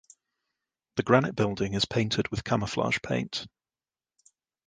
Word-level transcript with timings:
The 0.95 1.03
granite 1.03 1.35
building 1.35 1.75
is 1.75 1.85
painted 1.85 2.27
with 2.29 2.43
camouflage 2.43 2.97
paint. 3.03 3.45